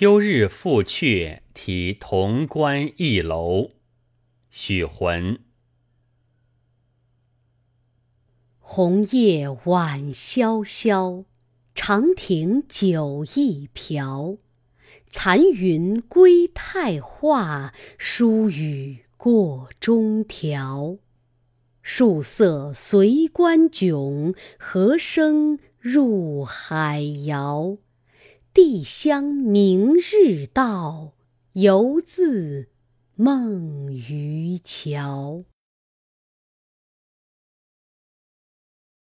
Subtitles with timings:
[0.00, 3.72] 秋日复阙题潼关一楼。
[4.48, 5.40] 许浑。
[8.60, 11.24] 红叶晚萧萧，
[11.74, 14.36] 长亭酒一瓢。
[15.10, 20.98] 残云归太化，疏雨过中条。
[21.82, 27.78] 树色随关迥，河声入海遥。
[28.60, 31.12] 帝乡明日到，
[31.52, 32.70] 犹自
[33.14, 35.44] 梦渔樵。